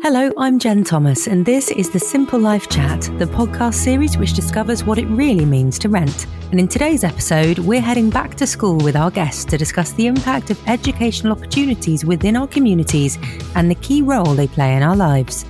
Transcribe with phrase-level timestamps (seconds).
[0.00, 4.32] Hello, I'm Jen Thomas, and this is the Simple Life Chat, the podcast series which
[4.32, 6.28] discovers what it really means to rent.
[6.52, 10.06] And in today's episode, we're heading back to school with our guests to discuss the
[10.06, 13.18] impact of educational opportunities within our communities
[13.56, 15.44] and the key role they play in our lives.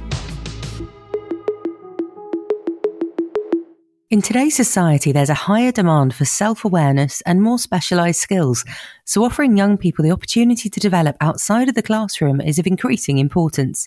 [4.10, 8.64] In today's society, there's a higher demand for self awareness and more specialised skills.
[9.04, 13.18] So, offering young people the opportunity to develop outside of the classroom is of increasing
[13.18, 13.86] importance.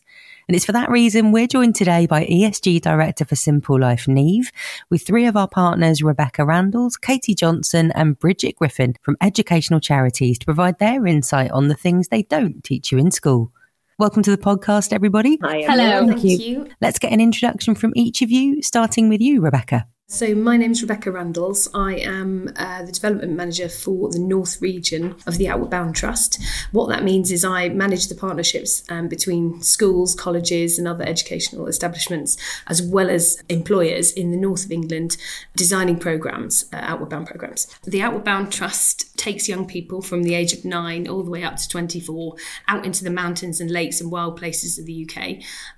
[0.52, 4.52] And it's for that reason we're joined today by ESG Director for Simple Life, Niamh,
[4.90, 10.38] with three of our partners, Rebecca Randalls, Katie Johnson, and Bridget Griffin from Educational Charities
[10.40, 13.54] to provide their insight on the things they don't teach you in school.
[13.98, 15.40] Welcome to the podcast, everybody.
[15.42, 16.06] Hi, Hello.
[16.06, 16.38] Thank, Thank you.
[16.38, 16.70] you.
[16.82, 19.88] Let's get an introduction from each of you, starting with you, Rebecca.
[20.12, 21.70] So, my name is Rebecca Randalls.
[21.74, 26.38] I am uh, the development manager for the North region of the Outward Bound Trust.
[26.74, 31.68] What that means is I manage the partnerships um, between schools, colleges, and other educational
[31.68, 32.36] establishments,
[32.68, 35.16] as well as employers in the north of England,
[35.56, 37.68] designing programs, uh, Outward Bound programs.
[37.86, 41.44] The Outward Bound Trust takes young people from the age of nine all the way
[41.44, 42.36] up to 24
[42.68, 45.38] out into the mountains and lakes and wild places of the UK.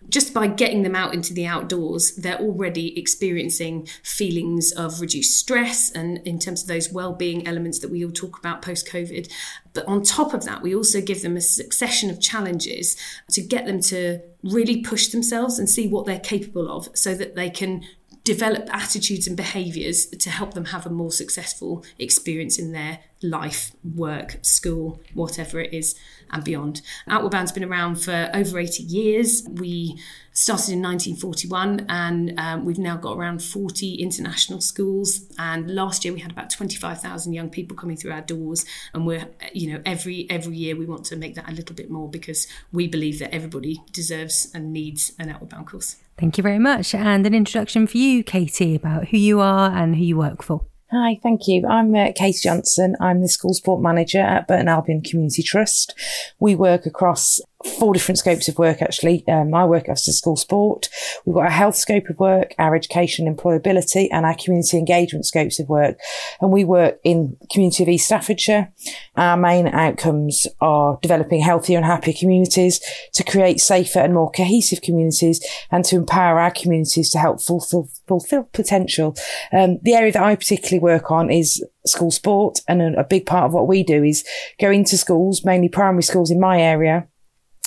[0.10, 3.88] Just by getting them out into the outdoors, they're already experiencing
[4.24, 8.40] feelings of reduced stress and in terms of those well-being elements that we all talk
[8.40, 9.30] about post-covid.
[9.74, 12.96] But on top of that we also give them a succession of challenges
[13.32, 17.36] to get them to really push themselves and see what they're capable of so that
[17.36, 17.84] they can
[18.24, 23.72] develop attitudes and behaviors to help them have a more successful experience in their life,
[23.96, 25.96] work, school, whatever it is,
[26.32, 26.82] and beyond.
[27.08, 29.44] Outward Bound's been around for over 80 years.
[29.50, 30.00] We
[30.32, 36.14] started in 1941 and um, we've now got around 40 international schools and last year
[36.14, 40.28] we had about 25,000 young people coming through our doors and we're you know every
[40.32, 43.34] every year we want to make that a little bit more because we believe that
[43.34, 45.98] everybody deserves and needs an outward bound course.
[46.18, 49.96] Thank you very much and an introduction for you Katie about who you are and
[49.96, 50.66] who you work for.
[50.92, 51.66] Hi, thank you.
[51.68, 52.96] I'm uh, Kate Johnson.
[53.02, 55.96] I'm the school sport manager at Burton Albion Community Trust.
[56.40, 57.42] We work across
[57.80, 59.24] four different scopes of work actually.
[59.28, 60.90] Um, I work as a school sport.
[61.26, 65.26] We've got our health scope of work, our education and employability, and our community engagement
[65.26, 65.98] scopes of work.
[66.42, 68.72] And we work in community of East Staffordshire.
[69.16, 72.80] Our main outcomes are developing healthier and happier communities,
[73.14, 77.90] to create safer and more cohesive communities, and to empower our communities to help fulfill,
[78.08, 79.16] fulfill potential.
[79.52, 83.26] Um, the area that I particularly work on is school sport, and a, a big
[83.26, 84.24] part of what we do is
[84.60, 87.08] go into schools, mainly primary schools in my area,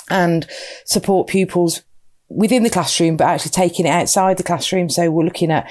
[0.09, 0.47] and
[0.85, 1.83] support pupils
[2.29, 4.89] within the classroom, but actually taking it outside the classroom.
[4.89, 5.69] So we're looking at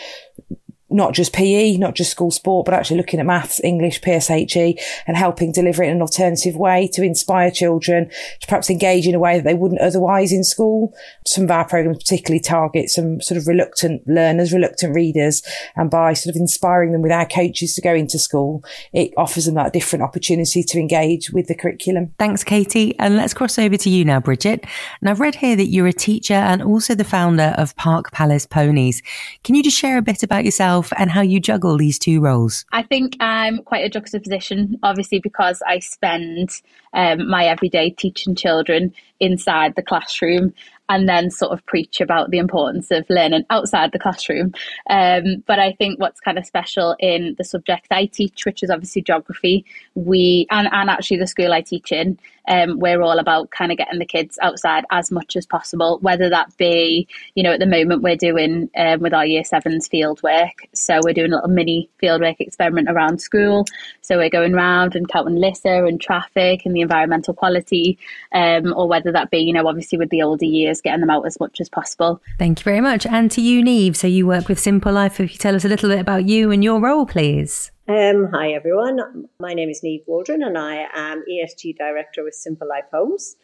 [0.89, 5.17] not just PE, not just school sport, but actually looking at maths, English, PSHE and
[5.17, 8.09] helping deliver it in an alternative way to inspire children
[8.41, 10.95] to perhaps engage in a way that they wouldn't otherwise in school.
[11.27, 15.43] Some of our programs particularly target some sort of reluctant learners, reluctant readers.
[15.75, 19.47] And by sort of inspiring them with our coaches to go into school, it offers
[19.47, 22.15] them that different opportunity to engage with the curriculum.
[22.19, 22.97] Thanks, Katie.
[22.99, 24.65] And let's cross over to you now, Bridget.
[25.01, 28.47] And I've read here that you're a teacher and also the founder of Park Palace
[28.47, 29.03] Ponies.
[29.43, 30.76] Can you just share a bit about yourself?
[30.77, 32.65] Yourself and how you juggle these two roles?
[32.73, 36.51] I think I'm quite a juxtaposition, obviously, because I spend
[36.93, 40.53] um, my everyday teaching children inside the classroom
[40.89, 44.53] and then sort of preach about the importance of learning outside the classroom.
[44.89, 48.71] Um, but I think what's kind of special in the subject I teach, which is
[48.71, 53.51] obviously geography, we and, and actually the school I teach in, um, we're all about
[53.51, 57.53] kind of getting the kids outside as much as possible, whether that be, you know,
[57.53, 60.67] at the moment we're doing um, with our year sevens field work.
[60.75, 63.65] So we're doing a little mini field work experiment around school.
[64.01, 67.99] So we're going around and counting litter and traffic and the environmental quality,
[68.33, 71.27] um, or whether that be, you know, obviously with the older years, getting them out
[71.27, 72.21] as much as possible.
[72.39, 73.07] Thank you very much.
[73.07, 73.97] And to you, Niamh.
[73.97, 75.21] So you work with Simple Life.
[75.21, 77.71] If you tell us a little bit about you and your role, please.
[77.89, 82.67] Um, hi everyone, my name is Niamh Waldron and I am ESG Director with Simple
[82.67, 83.37] Life Homes.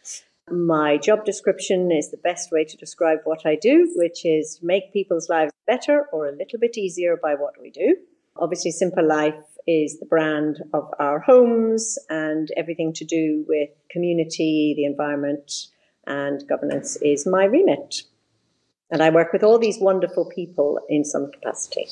[0.50, 4.92] My job description is the best way to describe what I do, which is make
[4.92, 7.98] people's lives better or a little bit easier by what we do.
[8.34, 14.74] Obviously, Simple Life is the brand of our homes and everything to do with community,
[14.76, 15.68] the environment,
[16.04, 18.02] and governance is my remit.
[18.90, 21.86] And I work with all these wonderful people in some capacity.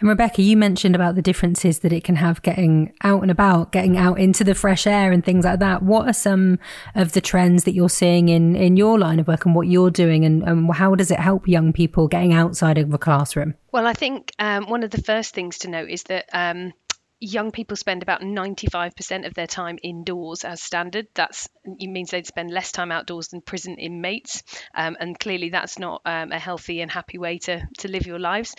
[0.00, 3.72] And Rebecca, you mentioned about the differences that it can have getting out and about,
[3.72, 5.82] getting out into the fresh air and things like that.
[5.82, 6.58] What are some
[6.94, 9.90] of the trends that you're seeing in, in your line of work and what you're
[9.90, 13.54] doing and, and how does it help young people getting outside of the classroom?
[13.72, 16.72] Well, I think um, one of the first things to note is that um,
[17.20, 21.06] young people spend about 95% of their time indoors as standard.
[21.14, 24.42] That's it means they'd spend less time outdoors than prison inmates,
[24.74, 28.18] um, and clearly that's not um, a healthy and happy way to to live your
[28.18, 28.54] lives.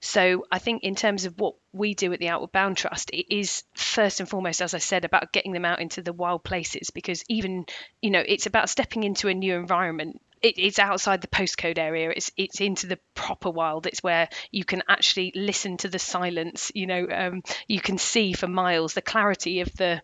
[0.00, 3.34] So I think in terms of what we do at the Outward Bound Trust, it
[3.34, 6.90] is first and foremost, as I said, about getting them out into the wild places
[6.90, 7.64] because even
[8.00, 12.12] you know it's about stepping into a new environment it, it's outside the postcode area.
[12.14, 13.86] It's it's into the proper wild.
[13.86, 16.72] It's where you can actually listen to the silence.
[16.74, 18.94] You know, um, you can see for miles.
[18.94, 20.02] The clarity of the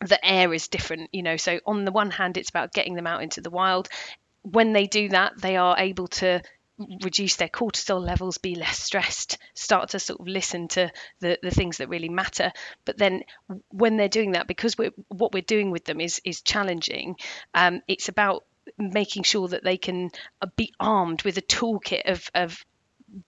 [0.00, 1.10] the air is different.
[1.12, 3.88] You know, so on the one hand, it's about getting them out into the wild.
[4.42, 6.42] When they do that, they are able to
[7.02, 11.50] reduce their cortisol levels, be less stressed, start to sort of listen to the, the
[11.50, 12.52] things that really matter.
[12.84, 13.24] But then
[13.68, 17.16] when they're doing that, because we're, what we're doing with them is is challenging,
[17.52, 18.44] um, it's about
[18.78, 20.10] making sure that they can
[20.42, 22.64] uh, be armed with a toolkit of, of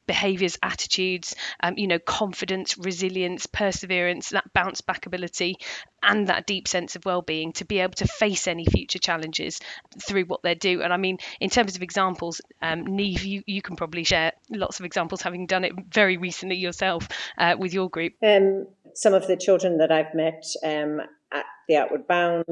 [0.07, 5.57] behaviors attitudes um, you know confidence resilience perseverance that bounce back ability
[6.03, 9.59] and that deep sense of well-being to be able to face any future challenges
[10.03, 10.83] through what they do.
[10.83, 14.81] And i mean in terms of examples um, Niamh you, you can probably share lots
[14.81, 17.09] of examples having done it very recently yourself
[17.39, 18.13] uh, with your group.
[18.23, 21.01] Um, some of the children that i've met um,
[21.33, 22.45] at the outward bound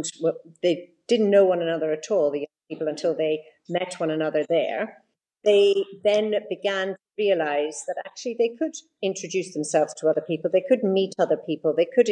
[0.63, 2.31] they didn't know one another at all.
[2.31, 4.99] The people until they met one another there.
[5.45, 10.51] They then began to realize that actually they could introduce themselves to other people.
[10.53, 11.75] They could meet other people.
[11.77, 12.09] They could,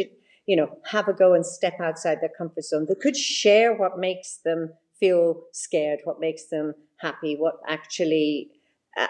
[0.46, 2.86] you know, have a go and step outside their comfort zone.
[2.88, 8.50] They could share what makes them feel scared, what makes them happy, what actually,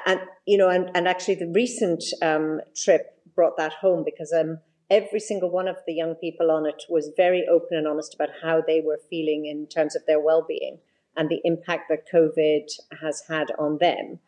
[0.07, 4.59] and, you know, and, and actually the recent um, trip brought that home because um,
[4.91, 8.31] every single one of the young people on it was very open and honest about
[8.43, 10.79] how they were feeling in terms of their well-being
[11.17, 12.67] and the impact that COVID
[13.01, 14.21] has had on them.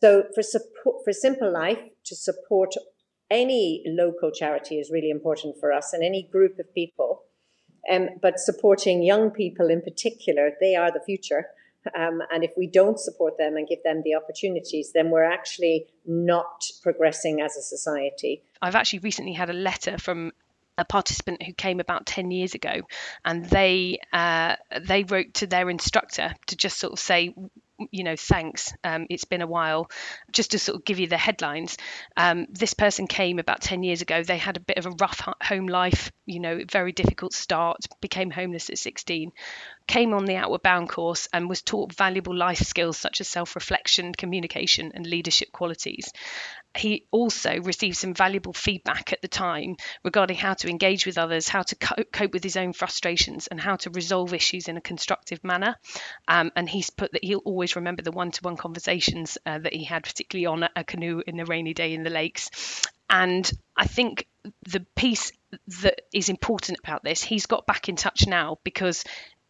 [0.00, 2.74] So for support, for Simple Life to support
[3.30, 7.22] any local charity is really important for us and any group of people.
[7.90, 11.46] Um, but supporting young people in particular, they are the future.
[11.96, 15.86] Um, and if we don't support them and give them the opportunities, then we're actually
[16.04, 18.42] not progressing as a society.
[18.60, 20.32] I've actually recently had a letter from
[20.80, 22.80] a participant who came about 10 years ago
[23.24, 27.34] and they uh, they wrote to their instructor to just sort of say
[27.90, 28.74] you know, thanks.
[28.84, 29.90] Um, it's been a while.
[30.32, 31.78] Just to sort of give you the headlines,
[32.16, 34.22] um, this person came about 10 years ago.
[34.22, 38.30] They had a bit of a rough home life, you know, very difficult start, became
[38.30, 39.32] homeless at 16,
[39.90, 43.54] came on the Outward Bound course and was taught valuable life skills such as self
[43.54, 46.12] reflection, communication, and leadership qualities
[46.76, 51.48] he also received some valuable feedback at the time regarding how to engage with others,
[51.48, 55.42] how to cope with his own frustrations, and how to resolve issues in a constructive
[55.42, 55.76] manner.
[56.28, 59.72] Um, and he's put that he'll always remember the one to one conversations uh, that
[59.72, 62.82] he had, particularly on a, a canoe in the rainy day in the lakes.
[63.08, 64.28] And I think
[64.62, 65.32] the piece
[65.82, 69.04] that is important about this, he's got back in touch now because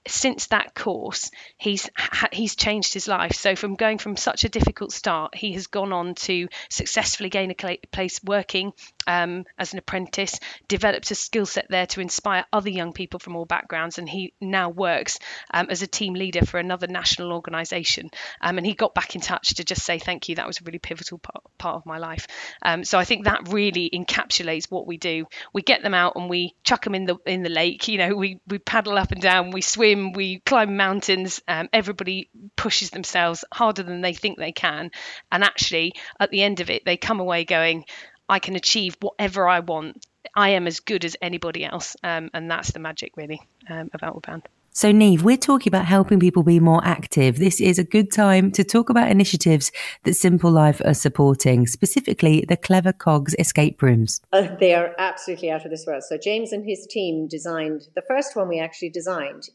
[0.08, 1.88] since that course, he's
[2.32, 3.32] he's changed his life.
[3.35, 7.50] So from going from such a difficult start, he has gone on to successfully gain
[7.50, 8.73] a place working
[9.06, 13.37] um, as an apprentice, developed a skill set there to inspire other young people from
[13.37, 15.19] all backgrounds, and he now works
[15.52, 18.11] um, as a team leader for another national organisation.
[18.41, 20.37] Um, and he got back in touch to just say thank you.
[20.37, 22.26] That was a really pivotal part, part of my life.
[22.62, 25.26] Um, so I think that really encapsulates what we do.
[25.53, 27.87] We get them out and we chuck them in the in the lake.
[27.88, 31.41] You know, we we paddle up and down, we swim swim, we climb mountains.
[31.49, 34.91] Um, everybody pushes themselves harder than they think they can.
[35.31, 37.85] And actually, at the end of it, they come away going,
[38.29, 40.06] I can achieve whatever I want.
[40.35, 41.97] I am as good as anybody else.
[42.03, 44.43] Um, and that's the magic, really, um, of Outward Bound.
[44.81, 47.39] So, Niamh, we're talking about helping people be more active.
[47.39, 49.70] This is a good time to talk about initiatives
[50.05, 54.22] that Simple Life are supporting, specifically the Clever Clogs escape rooms.
[54.32, 56.05] Uh, they are absolutely out of this world.
[56.05, 59.51] So, James and his team designed the first one we actually designed.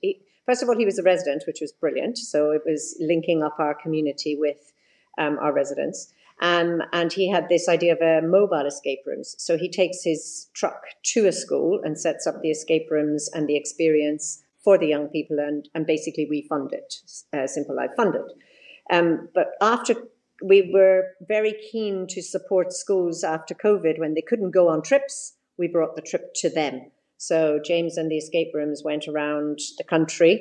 [0.46, 2.20] First of all, he was a resident, which was brilliant.
[2.20, 4.74] So, it was linking up our community with
[5.18, 6.14] um, our residents.
[6.40, 9.34] Um, and he had this idea of a mobile escape rooms.
[9.40, 13.48] So, he takes his truck to a school and sets up the escape rooms and
[13.48, 16.96] the experience for the young people, and, and basically we fund it,
[17.32, 18.28] uh, Simple Life funded.
[18.92, 19.96] Um, but after
[20.44, 21.04] we were
[21.36, 25.96] very keen to support schools after COVID when they couldn't go on trips, we brought
[25.96, 26.92] the trip to them.
[27.18, 30.34] So James and the escape rooms went around the country.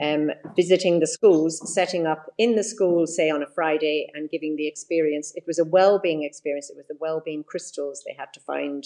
[0.00, 4.54] Um, visiting the schools, setting up in the school, say on a Friday, and giving
[4.54, 5.32] the experience.
[5.34, 6.70] It was a well-being experience.
[6.70, 8.84] It was the well-being crystals they had to find.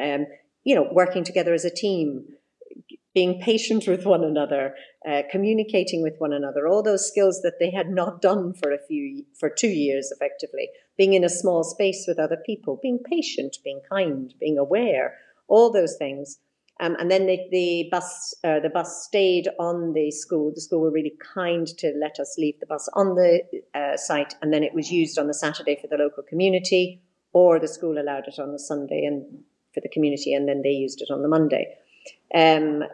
[0.00, 0.26] Um,
[0.62, 2.26] you know, working together as a team,
[3.16, 4.74] being patient with one another,
[5.08, 8.78] uh, communicating with one another, all those skills that they had not done for a
[8.86, 10.68] few, for two years effectively,
[10.98, 15.14] being in a small space with other people, being patient, being kind, being aware,
[15.48, 16.40] all those things.
[16.78, 20.52] Um, and then the, the bus uh, the bus stayed on the school.
[20.54, 23.40] The school were really kind to let us leave the bus on the
[23.74, 27.00] uh, site, and then it was used on the Saturday for the local community,
[27.32, 29.24] or the school allowed it on the Sunday and
[29.72, 31.78] for the community, and then they used it on the Monday.
[32.34, 32.84] Um,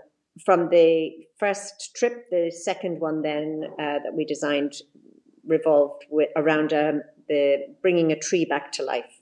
[0.45, 4.75] from the first trip, the second one then uh, that we designed
[5.47, 9.21] revolved with, around um, the bringing a tree back to life.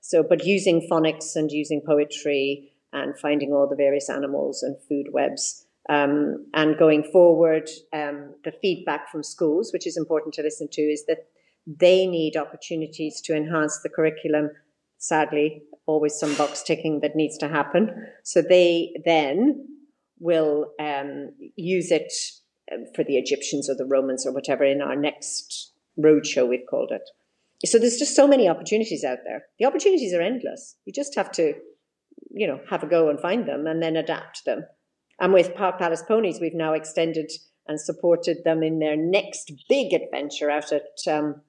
[0.00, 5.06] So, but using phonics and using poetry and finding all the various animals and food
[5.12, 5.66] webs.
[5.88, 10.82] Um, and going forward, um, the feedback from schools, which is important to listen to,
[10.82, 11.26] is that
[11.66, 14.50] they need opportunities to enhance the curriculum.
[14.98, 18.06] Sadly, always some box ticking that needs to happen.
[18.22, 19.73] So they then
[20.24, 22.12] will um, use it
[22.72, 26.90] um, for the Egyptians or the Romans or whatever in our next roadshow, we've called
[26.90, 27.08] it.
[27.66, 29.44] So there's just so many opportunities out there.
[29.58, 30.76] The opportunities are endless.
[30.84, 31.54] You just have to
[32.34, 34.64] you know, have a go and find them and then adapt them.
[35.20, 37.30] And with Park Palace Ponies, we've now extended
[37.68, 41.40] and supported them in their next big adventure out at um,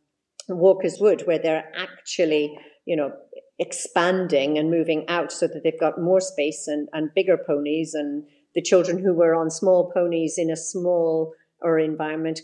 [0.48, 3.12] Walker's Wood, where they're actually, you know,
[3.58, 7.96] expanding and moving out so that they've got more space and, and bigger ponies.
[7.96, 12.40] And the children who were on small ponies in a small or environment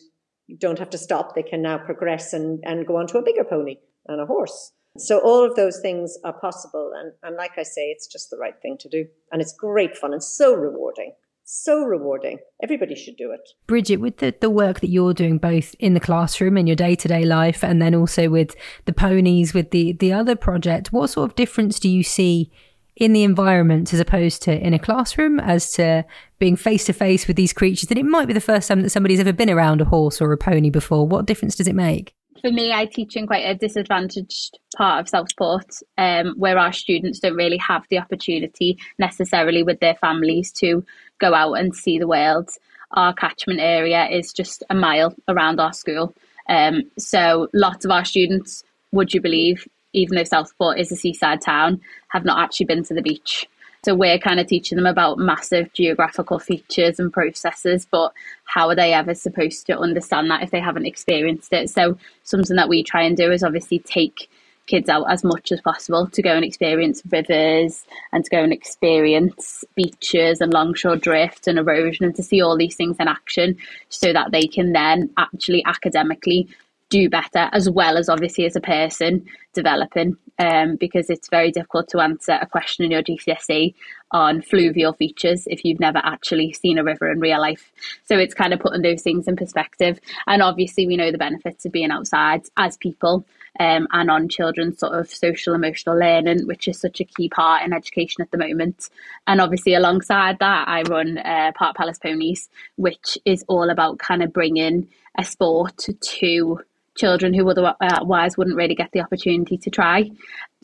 [0.59, 1.33] don't have to stop.
[1.33, 3.77] They can now progress and, and go on to a bigger pony
[4.07, 4.73] and a horse.
[4.97, 6.91] So all of those things are possible.
[6.95, 9.05] And, and like I say, it's just the right thing to do.
[9.31, 11.13] And it's great fun and so rewarding.
[11.43, 12.39] So rewarding.
[12.61, 13.41] Everybody should do it.
[13.67, 16.95] Bridget, with the, the work that you're doing both in the classroom in your day
[16.95, 21.09] to day life and then also with the ponies, with the, the other project, what
[21.09, 22.51] sort of difference do you see
[22.95, 26.05] in the environment as opposed to in a classroom as to
[26.39, 28.89] being face to face with these creatures that it might be the first time that
[28.89, 32.13] somebody's ever been around a horse or a pony before what difference does it make
[32.41, 37.19] for me, I teach in quite a disadvantaged part of Southport, um, where our students
[37.19, 40.83] don't really have the opportunity necessarily with their families to
[41.19, 42.49] go out and see the world.
[42.93, 46.15] Our catchment area is just a mile around our school.
[46.49, 51.41] Um, so lots of our students, would you believe, even though Southport is a seaside
[51.41, 53.47] town, have not actually been to the beach.
[53.83, 58.75] So we're kind of teaching them about massive geographical features and processes, but how are
[58.75, 61.69] they ever supposed to understand that if they haven't experienced it?
[61.71, 64.29] So something that we try and do is obviously take
[64.67, 67.83] kids out as much as possible to go and experience rivers
[68.13, 72.55] and to go and experience beaches and longshore drift and erosion and to see all
[72.55, 73.57] these things in action
[73.89, 76.47] so that they can then actually academically
[76.91, 81.87] do better as well as obviously as a person developing um, because it's very difficult
[81.89, 83.73] to answer a question in your GCSE
[84.11, 87.71] on fluvial features if you've never actually seen a river in real life.
[88.03, 89.99] So it's kind of putting those things in perspective.
[90.27, 93.25] And obviously, we know the benefits of being outside as people
[93.59, 97.63] um, and on children's sort of social emotional learning, which is such a key part
[97.63, 98.89] in education at the moment.
[99.27, 104.23] And obviously, alongside that, I run uh, Park Palace Ponies, which is all about kind
[104.23, 106.59] of bringing a sport to
[106.97, 110.09] children who otherwise wouldn't really get the opportunity to try.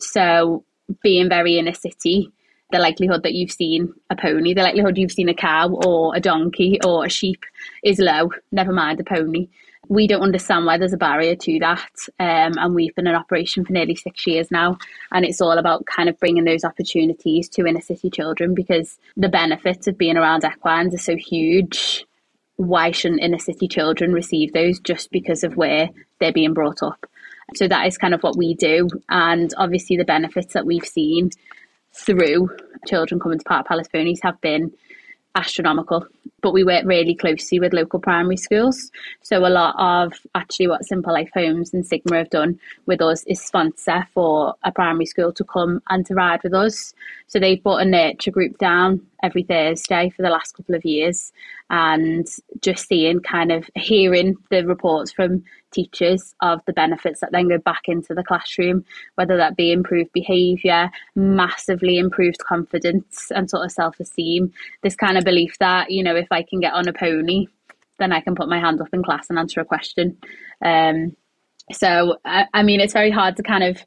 [0.00, 0.64] So,
[1.02, 2.32] being very inner city,
[2.70, 6.20] the likelihood that you've seen a pony, the likelihood you've seen a cow or a
[6.20, 7.44] donkey or a sheep
[7.82, 9.48] is low, never mind a pony.
[9.88, 11.90] We don't understand why there's a barrier to that.
[12.20, 14.76] Um, and we've been in operation for nearly six years now.
[15.12, 19.30] And it's all about kind of bringing those opportunities to inner city children because the
[19.30, 22.04] benefits of being around equines are so huge
[22.58, 27.06] why shouldn't inner city children receive those just because of where they're being brought up?
[27.54, 28.88] So that is kind of what we do.
[29.08, 31.30] And obviously, the benefits that we've seen
[31.94, 32.50] through
[32.86, 34.72] children coming to Park Palace Ponies have been
[35.34, 36.06] astronomical.
[36.40, 38.90] But we work really closely with local primary schools.
[39.22, 43.24] So a lot of actually what Simple Life Homes and Sigma have done with us
[43.24, 46.94] is sponsor for a primary school to come and to ride with us.
[47.26, 51.32] So they've brought a nurture group down every Thursday for the last couple of years
[51.70, 52.26] and
[52.62, 57.58] just seeing kind of hearing the reports from teachers of the benefits that then go
[57.58, 58.84] back into the classroom,
[59.16, 64.52] whether that be improved behaviour, massively improved confidence and sort of self esteem.
[64.82, 67.46] This kind of belief that, you know, if I can get on a pony,
[67.98, 70.18] then I can put my hand up in class and answer a question.
[70.64, 71.16] Um,
[71.72, 73.84] so, I, I mean, it's very hard to kind of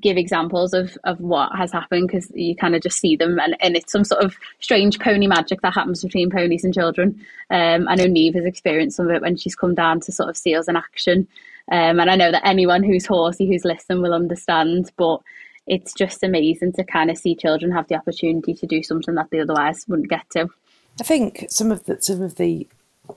[0.00, 3.56] give examples of, of what has happened because you kind of just see them and,
[3.60, 7.18] and it's some sort of strange pony magic that happens between ponies and children.
[7.50, 10.28] Um, I know Niamh has experienced some of it when she's come down to sort
[10.28, 11.26] of see us in action.
[11.70, 15.20] Um, and I know that anyone who's horsey who's listening will understand, but
[15.66, 19.30] it's just amazing to kind of see children have the opportunity to do something that
[19.30, 20.48] they otherwise wouldn't get to.
[21.00, 22.66] I think some of the some of the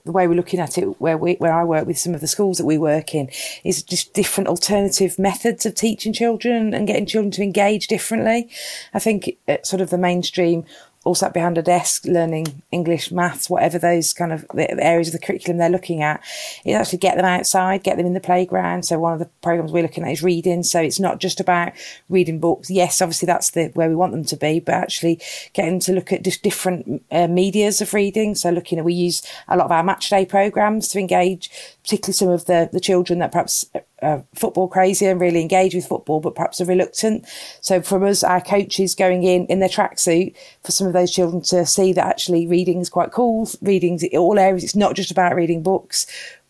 [0.04, 2.28] the way we're looking at it, where we, where I work with some of the
[2.28, 3.28] schools that we work in,
[3.64, 8.48] is just different alternative methods of teaching children and getting children to engage differently.
[8.94, 10.64] I think uh, sort of the mainstream
[11.04, 15.18] all sat behind a desk learning English, maths, whatever those kind of areas of the
[15.18, 16.22] curriculum they're looking at,
[16.64, 18.84] is actually get them outside, get them in the playground.
[18.84, 20.62] So one of the programs we're looking at is reading.
[20.62, 21.72] So it's not just about
[22.10, 22.70] reading books.
[22.70, 25.20] Yes, obviously that's the where we want them to be, but actually
[25.54, 28.34] getting to look at just different uh, medias of reading.
[28.34, 31.50] So looking at we use a lot of our match day programs to engage,
[31.82, 33.64] particularly some of the the children that perhaps
[34.02, 37.26] uh, football crazy and really engage with football, but perhaps are reluctant.
[37.60, 41.42] So from us, our coaches going in in their tracksuit for some of those children
[41.42, 43.48] to see that actually reading is quite cool.
[43.62, 44.64] Reading's all areas.
[44.64, 46.06] It's not just about reading books.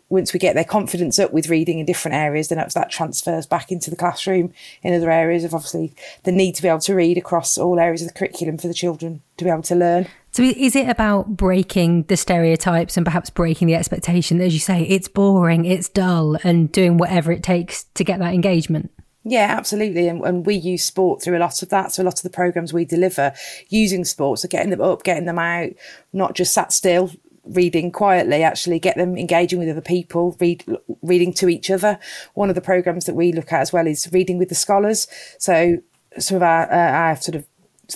[0.09, 3.71] Once we get their confidence up with reading in different areas, then that transfers back
[3.71, 4.53] into the classroom
[4.83, 5.93] in other areas of obviously
[6.25, 8.75] the need to be able to read across all areas of the curriculum for the
[8.75, 10.09] children to be able to learn.
[10.33, 14.83] So is it about breaking the stereotypes and perhaps breaking the expectation as you say,
[14.83, 18.93] it's boring, it's dull, and doing whatever it takes to get that engagement?
[19.25, 20.09] Yeah, absolutely.
[20.09, 21.93] And, and, we use sport through a lot of that.
[21.93, 23.35] So a lot of the programs we deliver
[23.69, 25.73] using sports, so getting them up, getting them out,
[26.13, 27.11] not just sat still,
[27.45, 30.65] reading quietly, actually get them engaging with other people, read,
[31.03, 31.99] reading to each other.
[32.35, 35.07] One of the programs that we look at as well is reading with the scholars.
[35.39, 35.79] So
[36.19, 37.47] some of our, uh, our sort of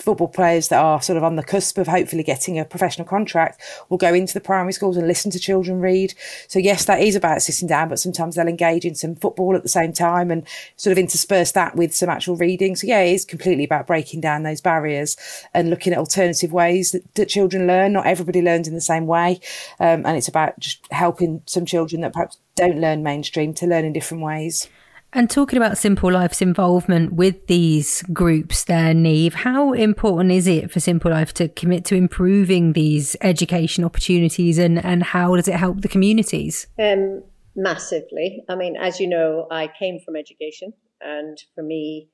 [0.00, 3.60] football players that are sort of on the cusp of hopefully getting a professional contract
[3.88, 6.14] will go into the primary schools and listen to children read.
[6.48, 9.62] So yes, that is about sitting down, but sometimes they'll engage in some football at
[9.62, 10.46] the same time and
[10.76, 12.76] sort of intersperse that with some actual reading.
[12.76, 15.16] So yeah, it is completely about breaking down those barriers
[15.52, 17.92] and looking at alternative ways that, that children learn.
[17.92, 19.40] Not everybody learns in the same way.
[19.80, 23.84] Um, and it's about just helping some children that perhaps don't learn mainstream to learn
[23.84, 24.68] in different ways.
[25.16, 30.72] And talking about Simple Life's involvement with these groups there, Niamh, how important is it
[30.72, 35.54] for Simple Life to commit to improving these education opportunities and, and how does it
[35.54, 36.66] help the communities?
[36.80, 37.22] Um,
[37.54, 38.42] massively.
[38.48, 42.08] I mean, as you know, I came from education, and for me,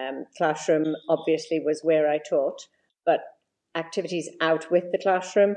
[0.00, 2.62] um, classroom obviously was where I taught,
[3.04, 3.20] but
[3.74, 5.56] activities out with the classroom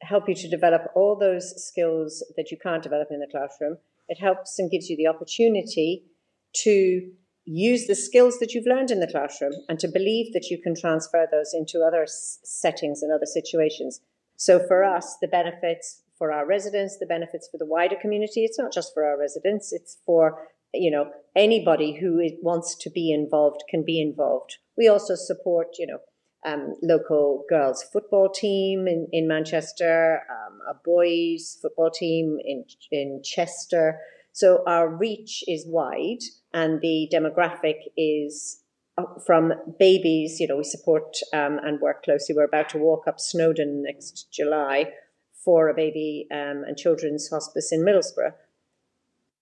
[0.00, 3.76] help you to develop all those skills that you can't develop in the classroom.
[4.08, 6.04] It helps and gives you the opportunity
[6.64, 7.10] to
[7.44, 10.74] use the skills that you've learned in the classroom and to believe that you can
[10.74, 14.00] transfer those into other s- settings and other situations.
[14.36, 18.58] So for us, the benefits for our residents, the benefits for the wider community, it's
[18.58, 23.62] not just for our residents, it's for you know anybody who wants to be involved
[23.70, 24.58] can be involved.
[24.76, 25.98] We also support you know
[26.44, 33.22] um, local girls football team in, in Manchester, um, a boys football team in in
[33.24, 34.00] Chester.
[34.32, 38.62] So our reach is wide and the demographic is
[39.26, 40.40] from babies.
[40.40, 42.34] You know, we support um, and work closely.
[42.34, 44.92] We're about to walk up Snowdon next July
[45.44, 48.34] for a baby um, and children's hospice in Middlesbrough.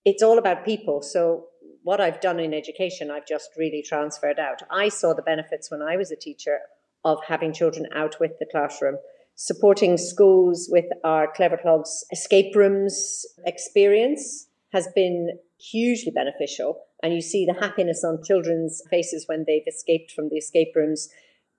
[0.04, 1.02] It's all about people.
[1.02, 1.46] So
[1.82, 4.62] what I've done in education, I've just really transferred out.
[4.70, 6.58] I saw the benefits when I was a teacher
[7.04, 8.98] of having children out with the classroom
[9.36, 16.82] supporting schools with our Clever Clogs escape rooms experience has been hugely beneficial.
[17.06, 21.08] And you see the happiness on children's faces when they've escaped from the escape rooms.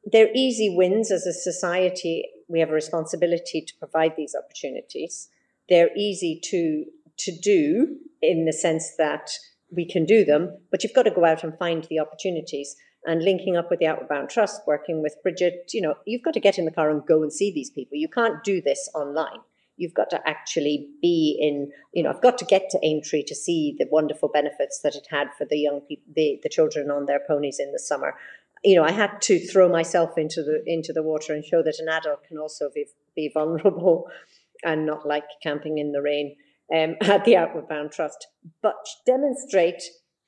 [0.04, 2.26] They're easy wins as a society.
[2.50, 5.30] We have a responsibility to provide these opportunities.
[5.70, 6.84] They're easy to,
[7.20, 9.30] to do in the sense that
[9.72, 12.76] we can do them, but you've got to go out and find the opportunities.
[13.06, 16.34] And linking up with the Outward Bound Trust, working with Bridget, you know, you've got
[16.34, 17.96] to get in the car and go and see these people.
[17.96, 19.40] You can't do this online
[19.78, 23.36] you've got to actually be in, you know, I've got to get to Aintree to
[23.36, 27.06] see the wonderful benefits that it had for the young people, the, the children on
[27.06, 28.16] their ponies in the summer.
[28.64, 31.80] You know, I had to throw myself into the into the water and show that
[31.80, 34.10] an adult can also be, be vulnerable
[34.64, 36.36] and not like camping in the rain
[36.76, 38.28] um, at the Outward Bound Trust,
[38.62, 39.84] but demonstrate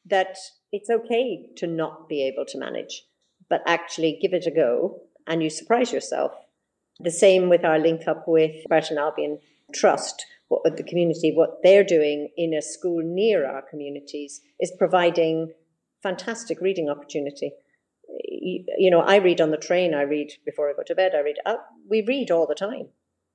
[0.06, 0.38] that
[0.72, 3.04] it's okay to not be able to manage,
[3.50, 6.32] but actually give it a go and you surprise yourself
[7.00, 9.40] the same with our link up with Burton Albion
[9.74, 15.54] Trust, what the community, what they're doing in a school near our communities is providing
[16.02, 17.52] fantastic reading opportunity.
[18.28, 21.12] You, you know, I read on the train, I read before I go to bed,
[21.16, 21.56] I read, uh,
[21.88, 22.88] we read all the time.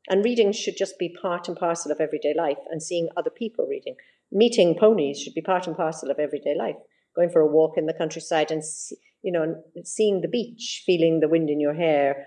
[0.08, 3.66] And reading should just be part and parcel of everyday life, and seeing other people
[3.66, 3.94] reading.
[4.30, 6.76] Meeting ponies should be part and parcel of everyday life.
[7.16, 8.62] Going for a walk in the countryside and,
[9.22, 12.26] you know, seeing the beach, feeling the wind in your hair,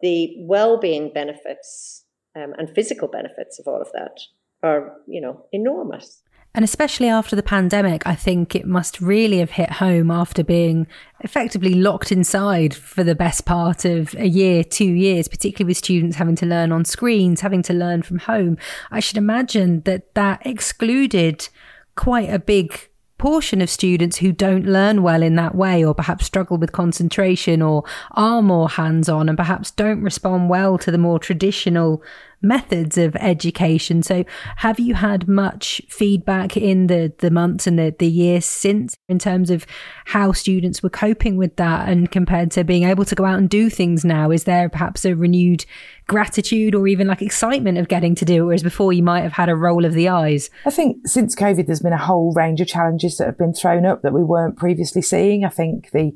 [0.00, 2.04] the well-being benefits
[2.36, 4.20] um, and physical benefits of all of that
[4.62, 6.22] are, you know, enormous.
[6.54, 10.86] And especially after the pandemic, I think it must really have hit home after being
[11.20, 16.16] effectively locked inside for the best part of a year, two years, particularly with students
[16.16, 18.56] having to learn on screens, having to learn from home.
[18.90, 21.48] I should imagine that that excluded
[21.96, 22.87] quite a big
[23.18, 27.60] portion of students who don't learn well in that way or perhaps struggle with concentration
[27.60, 32.02] or are more hands on and perhaps don't respond well to the more traditional
[32.40, 34.02] methods of education.
[34.02, 34.24] So,
[34.56, 39.18] have you had much feedback in the, the months and the, the years since in
[39.18, 39.66] terms of
[40.06, 43.50] how students were coping with that and compared to being able to go out and
[43.50, 44.30] do things now?
[44.30, 45.64] Is there perhaps a renewed
[46.06, 49.32] gratitude or even like excitement of getting to do it, whereas before you might have
[49.32, 50.50] had a roll of the eyes?
[50.64, 53.84] I think since COVID, there's been a whole range of challenges that have been thrown
[53.84, 55.44] up that we weren't previously seeing.
[55.44, 56.12] I think the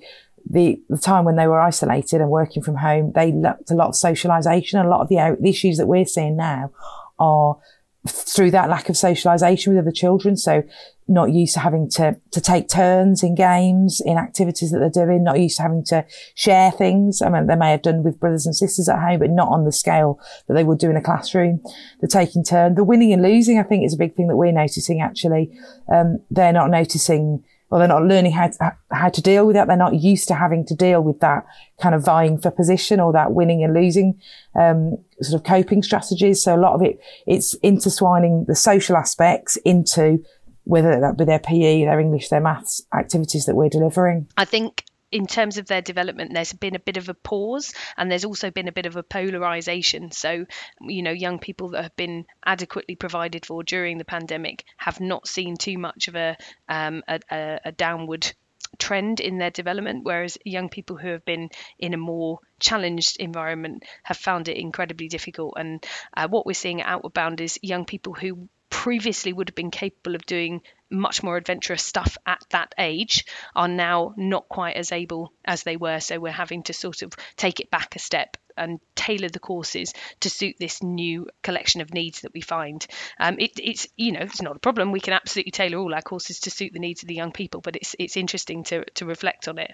[0.48, 3.88] the, the time when they were isolated and working from home, they lacked a lot
[3.88, 4.80] of socialization.
[4.80, 6.70] A lot of the, the issues that we're seeing now
[7.18, 7.58] are
[8.06, 10.36] through that lack of socialization with other children.
[10.36, 10.64] So
[11.08, 15.22] not used to having to, to take turns in games, in activities that they're doing,
[15.22, 17.22] not used to having to share things.
[17.22, 19.64] I mean, they may have done with brothers and sisters at home, but not on
[19.64, 21.62] the scale that they would do in a classroom.
[22.00, 24.52] The taking turn, the winning and losing, I think is a big thing that we're
[24.52, 25.56] noticing actually.
[25.92, 29.66] Um, they're not noticing or they're not learning how to, how to deal with that.
[29.66, 31.46] They're not used to having to deal with that
[31.80, 34.20] kind of vying for position or that winning and losing,
[34.54, 36.42] um, sort of coping strategies.
[36.42, 40.22] So a lot of it, it's intertwining the social aspects into
[40.64, 44.28] whether that be their PE, their English, their maths activities that we're delivering.
[44.36, 48.10] I think in terms of their development, there's been a bit of a pause and
[48.10, 50.10] there's also been a bit of a polarization.
[50.10, 50.46] So,
[50.80, 55.28] you know, young people that have been adequately provided for during the pandemic have not
[55.28, 56.36] seen too much of a,
[56.68, 58.32] um, a, a, a downward
[58.78, 63.84] trend in their development, whereas young people who have been in a more challenged environment
[64.02, 65.54] have found it incredibly difficult.
[65.56, 65.84] And
[66.16, 69.70] uh, what we're seeing at Outward Bound is young people who previously would have been
[69.70, 73.24] capable of doing much more adventurous stuff at that age
[73.56, 76.00] are now not quite as able as they were.
[76.00, 79.94] So we're having to sort of take it back a step and tailor the courses
[80.20, 82.86] to suit this new collection of needs that we find.
[83.18, 84.92] Um, it, it's you know it's not a problem.
[84.92, 87.60] We can absolutely tailor all our courses to suit the needs of the young people,
[87.60, 89.72] but it's it's interesting to to reflect on it.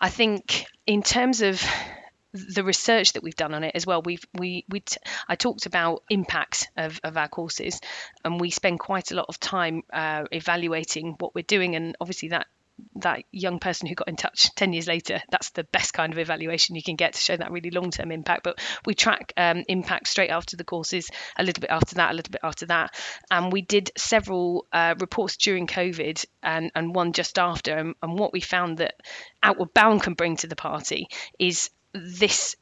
[0.00, 1.62] I think in terms of
[2.32, 4.02] the research that we've done on it as well.
[4.02, 7.80] We've we we t- I talked about impact of, of our courses,
[8.24, 12.30] and we spend quite a lot of time uh, evaluating what we're doing, and obviously
[12.30, 12.46] that
[12.96, 16.18] that young person who got in touch 10 years later that's the best kind of
[16.18, 19.64] evaluation you can get to show that really long term impact but we track um,
[19.68, 22.94] impact straight after the courses a little bit after that a little bit after that
[23.30, 28.18] and we did several uh, reports during covid and, and one just after and, and
[28.18, 28.94] what we found that
[29.42, 32.56] outward bound can bring to the party is this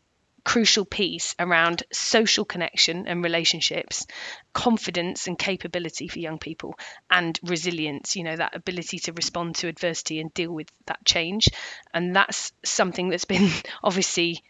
[0.45, 4.07] crucial piece around social connection and relationships,
[4.53, 6.75] confidence and capability for young people,
[7.11, 11.49] and resilience, you know, that ability to respond to adversity and deal with that change.
[11.93, 13.51] And that's something that's been
[13.83, 14.45] obviously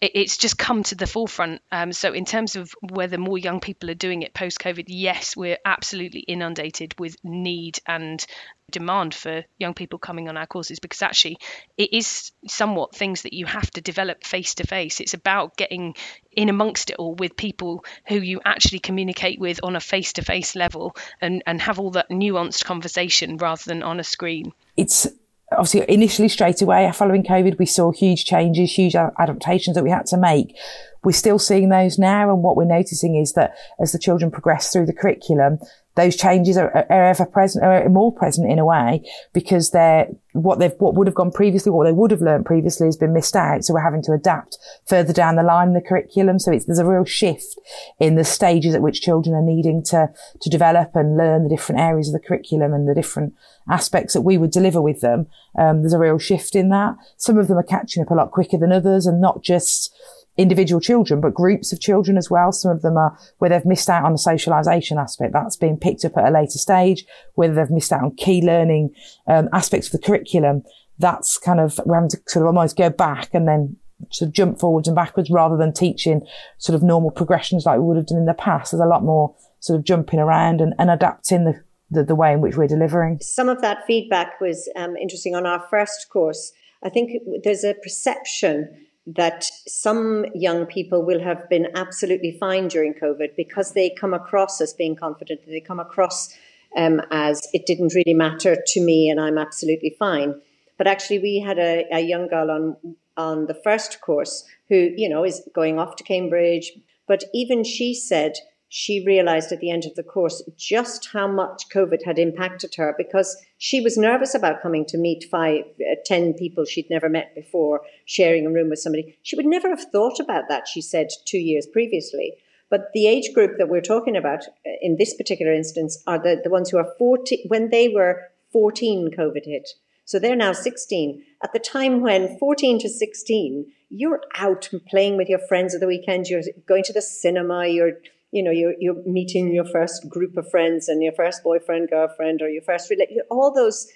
[0.00, 1.60] it's just come to the forefront.
[1.70, 5.36] Um, so, in terms of whether more young people are doing it post COVID, yes,
[5.36, 8.24] we're absolutely inundated with need and
[8.70, 11.36] demand for young people coming on our courses because actually
[11.76, 15.00] it is somewhat things that you have to develop face to face.
[15.00, 15.94] It's about getting
[16.32, 20.22] in amongst it all with people who you actually communicate with on a face to
[20.22, 24.52] face level and, and have all that nuanced conversation rather than on a screen.
[24.76, 25.08] It's
[25.52, 29.90] obviously initially straight away uh, following COVID, we saw huge changes, huge adaptations that we
[29.90, 30.56] had to make.
[31.02, 32.32] We're still seeing those now.
[32.32, 35.58] And what we're noticing is that as the children progress through the curriculum,
[36.00, 40.60] those changes are, are ever present, are more present in a way because they're what
[40.60, 43.34] they've, what would have gone previously, what they would have learned previously has been missed
[43.34, 43.64] out.
[43.64, 46.38] So we're having to adapt further down the line in the curriculum.
[46.38, 47.58] So it's, there's a real shift
[47.98, 50.10] in the stages at which children are needing to,
[50.40, 53.34] to develop and learn the different areas of the curriculum and the different
[53.68, 55.26] aspects that we would deliver with them.
[55.58, 56.96] Um, there's a real shift in that.
[57.16, 59.92] Some of them are catching up a lot quicker than others and not just,
[60.36, 62.52] individual children, but groups of children as well.
[62.52, 65.32] Some of them are where they've missed out on the socialization aspect.
[65.32, 68.94] That's being picked up at a later stage, whether they've missed out on key learning
[69.26, 70.62] um, aspects of the curriculum.
[70.98, 73.76] That's kind of, we're having to sort of almost go back and then
[74.10, 76.22] sort of jump forwards and backwards rather than teaching
[76.58, 78.72] sort of normal progressions like we would have done in the past.
[78.72, 82.32] There's a lot more sort of jumping around and, and adapting the, the, the, way
[82.32, 83.18] in which we're delivering.
[83.20, 86.52] Some of that feedback was um, interesting on our first course.
[86.82, 87.10] I think
[87.44, 93.72] there's a perception that some young people will have been absolutely fine during COVID because
[93.72, 95.40] they come across as being confident.
[95.46, 96.34] They come across
[96.76, 100.40] um, as it didn't really matter to me and I'm absolutely fine.
[100.78, 102.76] But actually, we had a, a young girl on
[103.16, 106.72] on the first course who, you know, is going off to Cambridge.
[107.06, 108.34] But even she said
[108.72, 112.94] she realized at the end of the course just how much COVID had impacted her
[112.96, 117.34] because she was nervous about coming to meet five, uh, ten people she'd never met
[117.34, 119.18] before, sharing a room with somebody.
[119.22, 122.36] She would never have thought about that, she said two years previously.
[122.70, 126.40] But the age group that we're talking about uh, in this particular instance are the,
[126.42, 129.68] the ones who are 14, when they were 14, COVID hit.
[130.04, 131.24] So they're now 16.
[131.42, 135.88] At the time when 14 to 16, you're out playing with your friends at the
[135.88, 137.98] weekend, you're going to the cinema, you're
[138.32, 142.42] you know, you're, you're meeting your first group of friends and your first boyfriend, girlfriend,
[142.42, 142.92] or your first
[143.30, 143.88] all those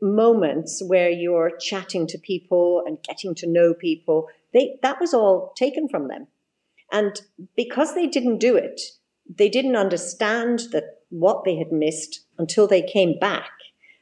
[0.00, 5.52] moments where you're chatting to people and getting to know people, they, that was all
[5.56, 6.26] taken from them.
[6.92, 7.20] And
[7.56, 8.80] because they didn't do it,
[9.28, 13.50] they didn't understand that what they had missed until they came back.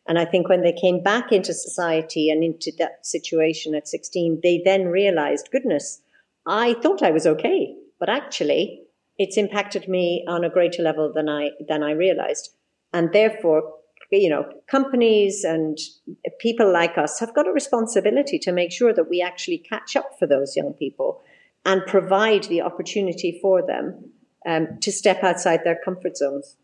[0.07, 4.41] And I think when they came back into society and into that situation at 16,
[4.43, 6.01] they then realized, goodness,
[6.47, 8.88] I thought I was okay, but actually
[9.19, 12.51] it's impacted me on a greater level than I than I realized,
[12.93, 13.75] and therefore,
[14.11, 15.77] you know, companies and
[16.41, 20.19] people like us have got a responsibility to make sure that we actually catch up
[20.19, 21.21] for those young people
[21.67, 24.13] and provide the opportunity for them
[24.47, 26.57] um, to step outside their comfort zones.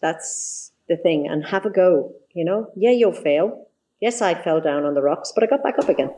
[0.00, 2.12] That's the thing, and have a go.
[2.34, 3.66] You know, yeah, you'll fail.
[4.00, 6.12] Yes, I fell down on the rocks, but I got back up again.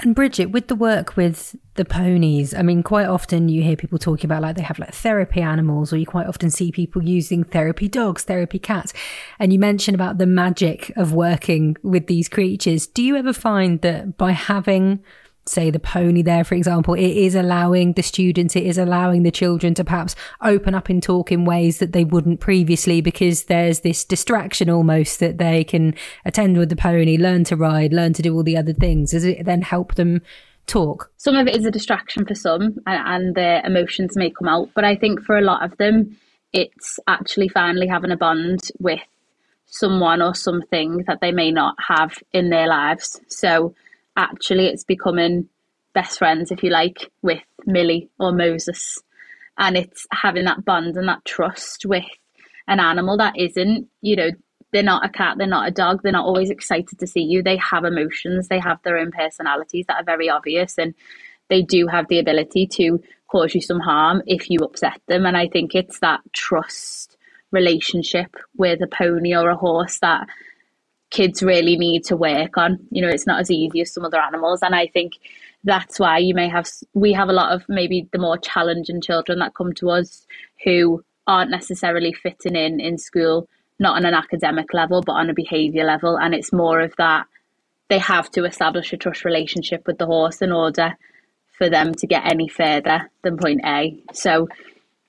[0.00, 3.98] And Bridget, with the work with the ponies, I mean, quite often you hear people
[3.98, 7.44] talking about like they have like therapy animals, or you quite often see people using
[7.44, 8.92] therapy dogs, therapy cats.
[9.38, 12.88] And you mentioned about the magic of working with these creatures.
[12.88, 15.02] Do you ever find that by having
[15.46, 19.30] say the pony there, for example, it is allowing the students, it is allowing the
[19.30, 23.80] children to perhaps open up and talk in ways that they wouldn't previously because there's
[23.80, 28.22] this distraction almost that they can attend with the pony, learn to ride, learn to
[28.22, 29.10] do all the other things.
[29.10, 30.22] Does it then help them
[30.66, 31.10] talk?
[31.16, 34.84] Some of it is a distraction for some and, and emotions may come out, but
[34.84, 36.16] I think for a lot of them,
[36.52, 39.00] it's actually finally having a bond with
[39.66, 43.20] someone or something that they may not have in their lives.
[43.28, 43.74] So
[44.16, 45.48] actually it's becoming
[45.94, 48.98] best friends, if you like, with Millie or Moses.
[49.56, 52.04] And it's having that bond and that trust with
[52.66, 54.30] an animal that isn't, you know,
[54.72, 57.42] they're not a cat, they're not a dog, they're not always excited to see you.
[57.42, 60.94] They have emotions, they have their own personalities that are very obvious, and
[61.48, 63.00] they do have the ability to
[63.30, 65.26] cause you some harm if you upset them.
[65.26, 67.16] And I think it's that trust
[67.52, 70.26] relationship with a pony or a horse that
[71.10, 72.78] kids really need to work on.
[72.90, 74.60] You know, it's not as easy as some other animals.
[74.62, 75.12] And I think
[75.62, 79.38] that's why you may have, we have a lot of maybe the more challenging children
[79.38, 80.26] that come to us
[80.64, 85.34] who aren't necessarily fitting in in school, not on an academic level, but on a
[85.34, 86.18] behaviour level.
[86.18, 87.26] And it's more of that
[87.88, 90.96] they have to establish a trust relationship with the horse in order
[91.56, 94.02] for them to get any further than point A.
[94.12, 94.48] So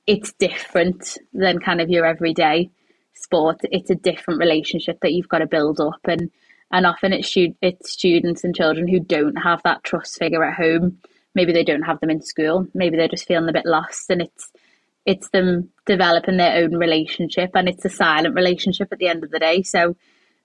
[0.06, 2.70] it's different than kind of your everyday
[3.16, 6.32] sport, it's a different relationship that you've got to build up, and
[6.72, 11.00] and often it's it's students and children who don't have that trust figure at home.
[11.34, 12.68] Maybe they don't have them in school.
[12.74, 14.52] Maybe they're just feeling a bit lost, and it's
[15.06, 19.32] it's them developing their own relationship, and it's a silent relationship at the end of
[19.32, 19.62] the day.
[19.62, 19.96] So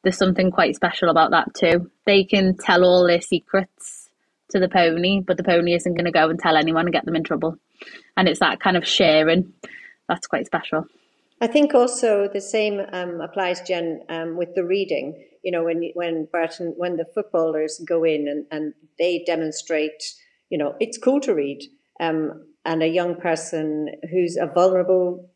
[0.02, 1.90] there's something quite special about that too.
[2.06, 4.08] They can tell all their secrets
[4.50, 7.04] to the pony, but the pony isn't going to go and tell anyone and get
[7.04, 7.56] them in trouble.
[8.16, 9.52] And it's that kind of sharing
[10.08, 10.86] that's quite special.
[11.40, 15.26] I think also the same um, applies, Jen, um, with the reading.
[15.42, 20.02] You know, when when Burton, when the footballers go in and, and they demonstrate,
[20.50, 21.62] you know, it's cool to read.
[21.98, 25.30] Um, and a young person who's a vulnerable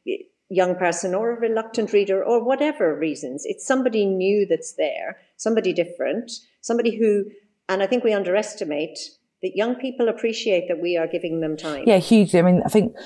[0.50, 5.72] young person or a reluctant reader or whatever reasons, it's somebody new that's there, somebody
[5.72, 7.24] different, somebody who,
[7.68, 8.98] and I think we underestimate
[9.44, 11.84] that young people appreciate that we are giving them time.
[11.86, 12.40] Yeah, hugely.
[12.40, 12.96] I mean, I think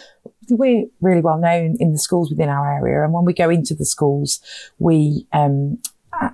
[0.48, 3.02] we're really well known in the schools within our area.
[3.02, 4.40] And when we go into the schools,
[4.78, 5.78] we, um,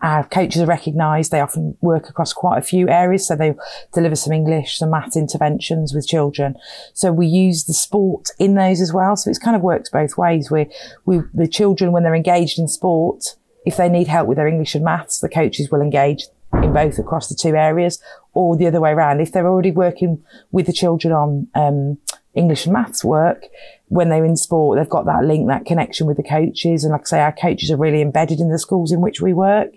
[0.02, 1.30] our coaches are recognised.
[1.30, 3.26] They often work across quite a few areas.
[3.26, 3.54] So they
[3.94, 6.56] deliver some English, some math interventions with children.
[6.92, 9.16] So we use the sport in those as well.
[9.16, 10.50] So it's kind of works both ways.
[10.50, 10.66] We,
[11.06, 14.74] we, the children, when they're engaged in sport, if they need help with their English
[14.74, 18.02] and maths, the coaches will engage in both across the two areas
[18.35, 19.20] or the other way around.
[19.20, 21.99] If they're already working with the children on, um,
[22.35, 23.44] English and maths work,
[23.88, 26.85] when they're in sport, they've got that link, that connection with the coaches.
[26.85, 29.33] And like I say, our coaches are really embedded in the schools in which we
[29.33, 29.73] work.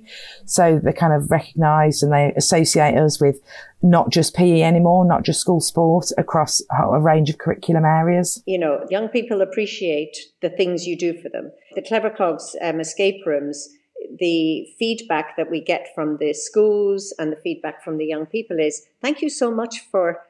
[0.46, 3.40] So they're kind of recognized and they associate us with
[3.84, 8.42] not just PE anymore, not just school sport across a range of curriculum areas.
[8.48, 11.52] You know, young people appreciate the things you do for them.
[11.76, 13.70] The Clever Clogs um, escape rooms,
[14.20, 18.60] the feedback that we get from the schools and the feedback from the young people
[18.60, 20.22] is thank you so much for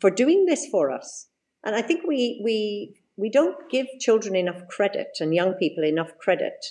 [0.00, 1.28] for doing this for us
[1.64, 6.16] and I think we we we don't give children enough credit and young people enough
[6.18, 6.64] credit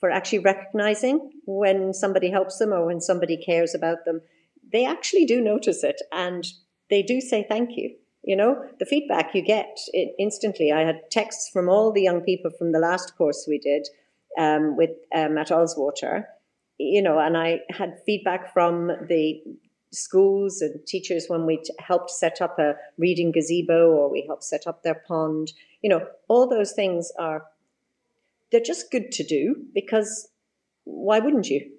[0.00, 4.20] for actually recognizing when somebody helps them or when somebody cares about them.
[4.70, 6.46] They actually do notice it and
[6.90, 7.96] they do say thank you.
[8.22, 9.78] You know, the feedback you get
[10.18, 10.72] instantly.
[10.72, 13.88] I had texts from all the young people from the last course we did
[14.38, 16.24] um, with um, at Ullswater,
[16.78, 19.42] you know, and I had feedback from the
[19.92, 24.66] schools and teachers when we helped set up a reading gazebo or we helped set
[24.66, 25.52] up their pond.
[25.82, 27.44] You know, all those things are
[28.50, 30.28] they're just good to do because
[30.84, 31.70] why wouldn't you?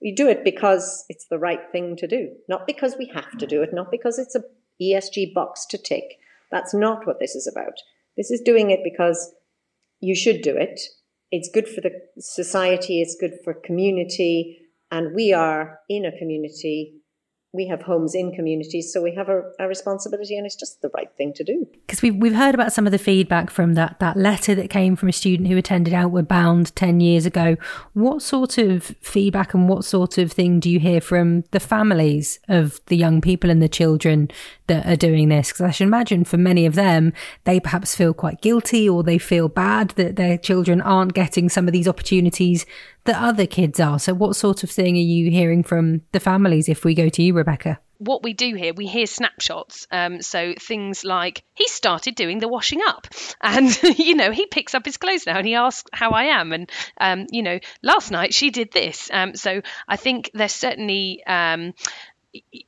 [0.00, 3.46] You do it because it's the right thing to do, not because we have to
[3.46, 4.42] do it, not because it's a
[4.80, 6.18] ESG box to tick.
[6.50, 7.78] That's not what this is about.
[8.16, 9.32] This is doing it because
[10.00, 10.80] you should do it.
[11.30, 14.58] It's good for the society, it's good for community,
[14.90, 17.00] and we are in a community
[17.54, 20.90] we have homes in communities, so we have a, a, responsibility, and it's just the
[20.92, 21.66] right thing to do.
[21.86, 24.96] Because we've we've heard about some of the feedback from that that letter that came
[24.96, 27.56] from a student who attended Outward Bound ten years ago.
[27.92, 32.40] What sort of feedback and what sort of thing do you hear from the families
[32.48, 34.30] of the young people and the children
[34.66, 35.48] that are doing this?
[35.48, 37.12] Because I should imagine for many of them,
[37.44, 41.68] they perhaps feel quite guilty or they feel bad that their children aren't getting some
[41.68, 42.66] of these opportunities
[43.04, 43.98] that other kids are.
[43.98, 47.22] So, what sort of thing are you hearing from the families if we go to
[47.22, 47.78] you, Rebecca?
[47.98, 49.86] What we do here, we hear snapshots.
[49.90, 53.06] Um, so things like he started doing the washing up,
[53.40, 56.52] and you know he picks up his clothes now and he asks how I am,
[56.52, 59.10] and um, you know last night she did this.
[59.12, 61.72] Um, so I think there's certainly um,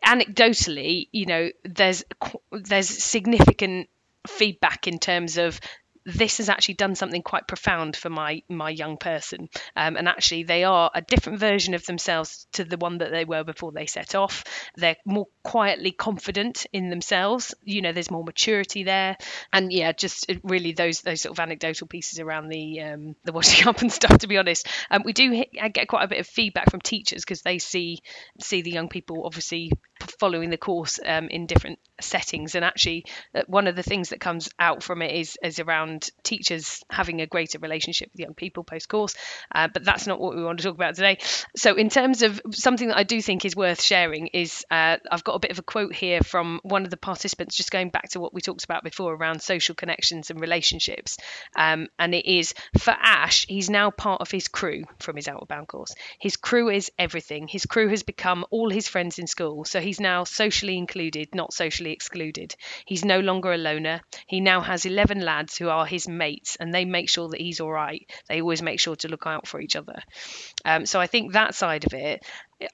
[0.05, 2.05] anecdotally, you know, there's
[2.53, 3.88] there's significant
[4.27, 5.61] feedback in terms of
[6.07, 9.49] this has actually done something quite profound for my my young person.
[9.75, 13.25] Um, and actually they are a different version of themselves to the one that they
[13.25, 14.45] were before they set off.
[14.77, 17.55] They're more quietly confident in themselves.
[17.64, 19.16] You know there's more maturity there.
[19.53, 23.66] And yeah just really those those sort of anecdotal pieces around the um, the washing
[23.66, 24.69] up and stuff to be honest.
[24.90, 27.99] Um, we do hit, get quite a bit of feedback from teachers because they see
[28.40, 29.73] see the young people obviously
[30.21, 32.55] following the course um, in different settings.
[32.55, 35.95] And actually uh, one of the things that comes out from it is is around
[36.22, 39.14] teachers having a greater relationship with young people post course
[39.54, 41.18] uh, but that's not what we want to talk about today.
[41.56, 45.24] So in terms of something that i do think is worth sharing is uh, i've
[45.24, 48.11] got a bit of a quote here from one of the participants just going back
[48.11, 51.16] to what we talked about before around social connections and relationships.
[51.56, 55.48] Um, and it is for ash he's now part of his crew from his outward
[55.48, 55.94] bound course.
[56.18, 57.48] His crew is everything.
[57.48, 59.64] His crew has become all his friends in school.
[59.64, 62.56] So he's now socially included not socially socially excluded.
[62.85, 64.00] He's no longer a loner.
[64.26, 67.61] He now has 11 lads who are his mates and they make sure that he's
[67.61, 68.09] all right.
[68.29, 70.03] They always make sure to look out for each other.
[70.64, 72.25] Um, so I think that side of it,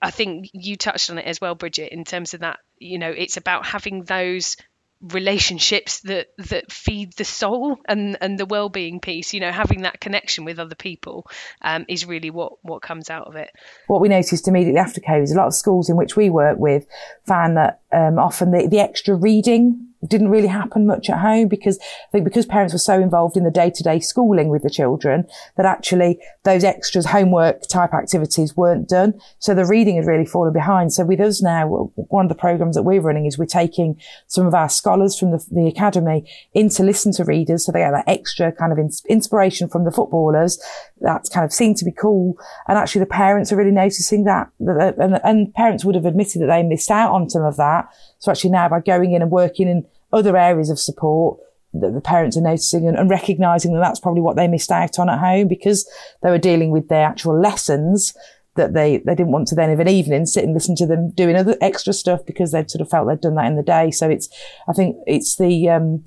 [0.00, 3.10] I think you touched on it as well, Bridget, in terms of that, you know,
[3.10, 4.56] it's about having those
[5.02, 10.00] relationships that that feed the soul and and the well-being piece you know having that
[10.00, 11.26] connection with other people
[11.60, 13.50] um, is really what what comes out of it
[13.88, 16.56] what we noticed immediately after covid is a lot of schools in which we work
[16.56, 16.86] with
[17.26, 21.78] found that um, often the, the extra reading didn't really happen much at home because
[21.78, 24.70] I think because parents were so involved in the day to day schooling with the
[24.70, 25.26] children
[25.56, 29.14] that actually those extras homework type activities weren't done.
[29.38, 30.92] So the reading had really fallen behind.
[30.92, 34.46] So with us now, one of the programs that we're running is we're taking some
[34.46, 37.64] of our scholars from the, the academy in to listen to readers.
[37.64, 38.78] So they get that extra kind of
[39.08, 40.60] inspiration from the footballers.
[41.00, 42.36] That's kind of seemed to be cool.
[42.66, 46.42] And actually the parents are really noticing that, that and, and parents would have admitted
[46.42, 47.81] that they missed out on some of that.
[48.18, 51.38] So actually now by going in and working in other areas of support
[51.74, 54.98] that the parents are noticing and, and recognizing that that's probably what they missed out
[54.98, 55.88] on at home because
[56.22, 58.14] they were dealing with their actual lessons
[58.56, 61.10] that they, they didn't want to then of an evening sit and listen to them
[61.10, 63.90] doing other extra stuff because they'd sort of felt they'd done that in the day.
[63.90, 64.28] So it's,
[64.68, 66.04] I think it's the, um,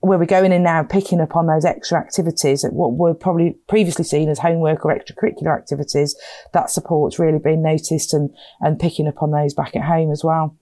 [0.00, 3.56] where we're going in now, picking up on those extra activities, that what were probably
[3.68, 6.16] previously seen as homework or extracurricular activities,
[6.52, 10.24] that support's really been noticed and, and picking up on those back at home as
[10.24, 10.56] well.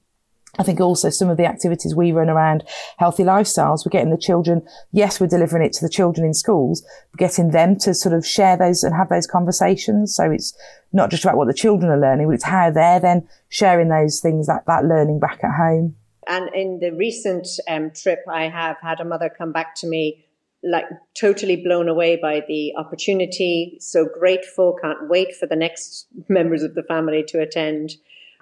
[0.58, 2.64] I think also some of the activities we run around
[2.98, 4.62] healthy lifestyles, we're getting the children,
[4.92, 6.84] yes, we're delivering it to the children in schools,
[7.16, 10.14] getting them to sort of share those and have those conversations.
[10.14, 10.56] So it's
[10.92, 14.20] not just about what the children are learning, but it's how they're then sharing those
[14.20, 15.96] things, that, that learning back at home.
[16.26, 20.24] And in the recent um, trip, I have had a mother come back to me
[20.64, 20.86] like
[21.18, 26.74] totally blown away by the opportunity, so grateful, can't wait for the next members of
[26.74, 27.92] the family to attend.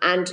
[0.01, 0.33] And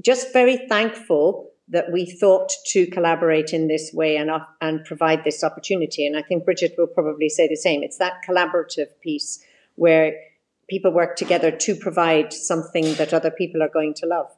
[0.00, 5.22] just very thankful that we thought to collaborate in this way and, uh, and provide
[5.22, 6.04] this opportunity.
[6.06, 7.82] And I think Bridget will probably say the same.
[7.82, 9.44] It's that collaborative piece
[9.76, 10.14] where
[10.68, 14.34] people work together to provide something that other people are going to love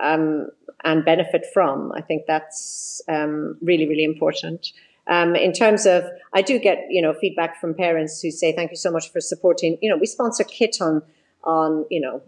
[0.00, 0.48] um,
[0.84, 1.92] and benefit from.
[1.92, 4.72] I think that's um, really, really important.
[5.06, 6.04] Um, in terms of,
[6.34, 9.20] I do get you know feedback from parents who say thank you so much for
[9.20, 9.78] supporting.
[9.80, 11.02] You know, we sponsor kit on
[11.44, 12.22] on you know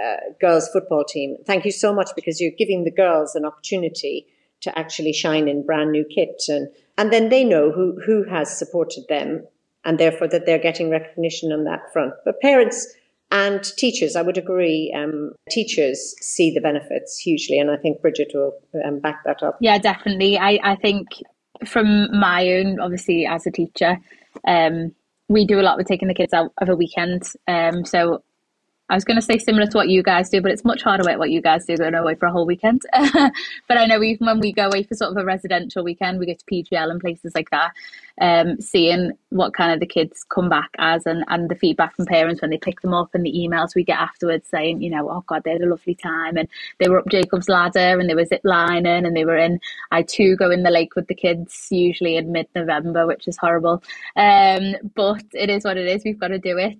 [0.00, 1.36] uh, girls football team.
[1.46, 4.26] Thank you so much because you're giving the girls an opportunity
[4.62, 8.56] to actually shine in brand new kit and and then they know who who has
[8.56, 9.44] supported them
[9.84, 12.14] and therefore that they're getting recognition on that front.
[12.24, 12.86] But parents
[13.32, 18.30] and teachers, I would agree, um, teachers see the benefits hugely, and I think Bridget
[18.34, 18.52] will
[18.84, 19.56] um, back that up.
[19.60, 20.38] Yeah, definitely.
[20.38, 21.08] I, I think
[21.66, 23.96] from my own, obviously, as a teacher,
[24.46, 24.94] um,
[25.28, 27.22] we do a lot with taking the kids out of a weekend.
[27.48, 28.22] Um, so
[28.92, 31.08] I was going to say similar to what you guys do, but it's much harder
[31.08, 32.82] at what you guys do going away for a whole weekend.
[32.92, 36.26] but I know even when we go away for sort of a residential weekend, we
[36.26, 37.72] go to PGL and places like that,
[38.20, 42.04] um, seeing what kind of the kids come back as and, and the feedback from
[42.04, 45.08] parents when they pick them up and the emails we get afterwards saying, you know,
[45.08, 46.46] oh God, they had a lovely time and
[46.78, 49.58] they were up Jacob's Ladder and they were zip lining and they were in,
[49.90, 53.82] I too go in the lake with the kids usually in mid-November, which is horrible.
[54.16, 56.04] Um, but it is what it is.
[56.04, 56.78] We've got to do it.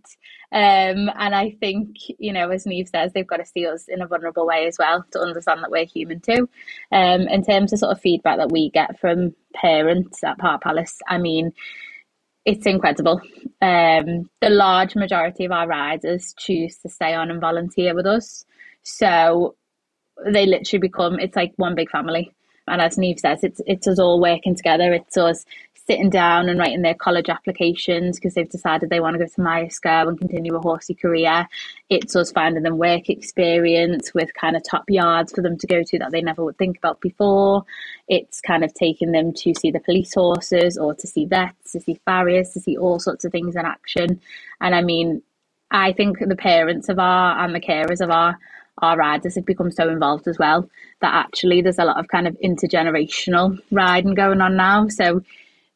[0.53, 4.03] Um, and I think, you know, as Niamh says, they've got to see us in
[4.03, 6.49] a vulnerable way as well to understand that we're human too.
[6.93, 10.99] Um, in terms of sort of feedback that we get from parents at Park Palace,
[11.09, 11.53] I mean,
[12.45, 13.21] it's incredible.
[13.63, 18.45] Um, the large majority of our riders choose to stay on and volunteer with us.
[18.83, 19.55] So
[20.27, 22.35] they literally become, it's like one big family.
[22.67, 24.93] And as Niamh says, it's it's us all working together.
[24.93, 25.45] It's us
[25.87, 29.41] sitting down and writing their college applications because they've decided they want to go to
[29.41, 31.47] Myerscough and continue a horsey career.
[31.91, 35.83] It's us finding them work experience with kind of top yards for them to go
[35.83, 37.65] to that they never would think about before.
[38.09, 41.81] It's kind of taking them to see the police horses or to see vets, to
[41.81, 44.21] see farriers, to see all sorts of things in action.
[44.61, 45.23] And I mean,
[45.71, 48.39] I think the parents of our and the carers of our
[48.79, 50.69] our riders have become so involved as well
[51.03, 54.89] that actually there's a lot of kind of intergenerational riding going on now.
[54.89, 55.23] So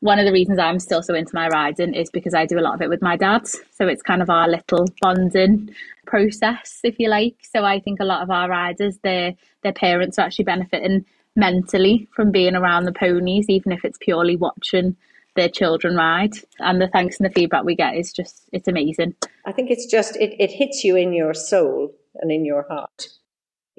[0.01, 2.61] one of the reasons I'm still so into my riding is because I do a
[2.61, 3.47] lot of it with my dad.
[3.47, 5.71] So it's kind of our little bonding
[6.07, 7.37] process, if you like.
[7.43, 12.09] So I think a lot of our riders, their their parents are actually benefiting mentally
[12.15, 14.97] from being around the ponies, even if it's purely watching
[15.35, 16.33] their children ride.
[16.59, 19.15] And the thanks and the feedback we get is just it's amazing.
[19.47, 23.09] I think it's just it, it hits you in your soul and in your heart.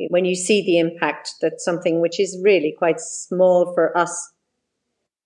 [0.09, 4.31] When you see the impact that something which is really quite small for us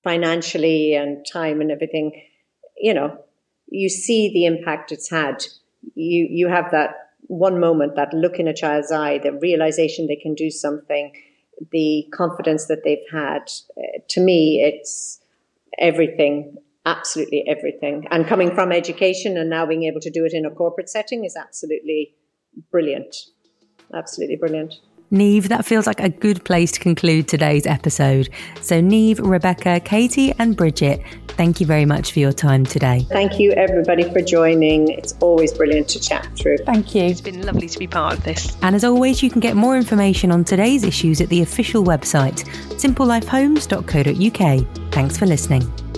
[0.04, 2.22] financially and time and everything,
[2.78, 3.18] you know,
[3.68, 5.44] you see the impact it's had.
[5.96, 6.96] You you have that
[7.28, 11.14] one moment, that look in a child's eye, the realization they can do something,
[11.72, 13.50] the confidence that they've had.
[13.78, 15.22] Uh, to me, it's
[15.80, 18.06] everything, absolutely everything.
[18.12, 21.24] And coming from education and now being able to do it in a corporate setting
[21.24, 22.14] is absolutely
[22.70, 23.16] brilliant.
[23.94, 24.76] Absolutely brilliant.
[25.12, 28.30] Niamh, that feels like a good place to conclude today's episode.
[28.62, 33.06] So, Niamh, Rebecca, Katie, and Bridget, thank you very much for your time today.
[33.10, 34.88] Thank you, everybody, for joining.
[34.88, 36.60] It's always brilliant to chat through.
[36.60, 37.04] Thank you.
[37.04, 38.56] It's been lovely to be part of this.
[38.62, 42.46] And as always, you can get more information on today's issues at the official website,
[42.80, 44.94] simplelifehomes.co.uk.
[44.94, 45.91] Thanks for listening.